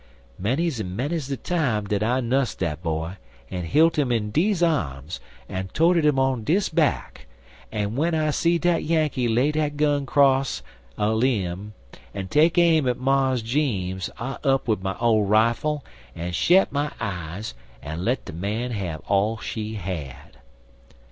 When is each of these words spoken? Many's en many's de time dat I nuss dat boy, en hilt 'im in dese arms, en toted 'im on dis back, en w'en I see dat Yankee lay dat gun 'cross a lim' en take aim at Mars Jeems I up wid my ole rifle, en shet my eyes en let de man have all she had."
Many's 0.39 0.79
en 0.79 0.95
many's 0.95 1.27
de 1.27 1.37
time 1.37 1.85
dat 1.85 2.01
I 2.01 2.21
nuss 2.21 2.55
dat 2.55 2.81
boy, 2.81 3.17
en 3.51 3.65
hilt 3.65 3.99
'im 3.99 4.11
in 4.11 4.31
dese 4.31 4.63
arms, 4.63 5.19
en 5.47 5.69
toted 5.75 6.05
'im 6.05 6.17
on 6.17 6.43
dis 6.43 6.69
back, 6.69 7.27
en 7.71 7.91
w'en 7.93 8.15
I 8.15 8.31
see 8.31 8.57
dat 8.57 8.83
Yankee 8.83 9.27
lay 9.27 9.51
dat 9.51 9.77
gun 9.77 10.07
'cross 10.07 10.63
a 10.97 11.11
lim' 11.13 11.75
en 12.15 12.27
take 12.29 12.57
aim 12.57 12.87
at 12.87 12.97
Mars 12.99 13.43
Jeems 13.43 14.09
I 14.17 14.37
up 14.43 14.67
wid 14.67 14.81
my 14.81 14.97
ole 14.97 15.25
rifle, 15.25 15.85
en 16.15 16.31
shet 16.31 16.71
my 16.71 16.91
eyes 16.99 17.53
en 17.83 18.03
let 18.03 18.25
de 18.25 18.33
man 18.33 18.71
have 18.71 19.01
all 19.01 19.37
she 19.37 19.75
had." 19.75 20.37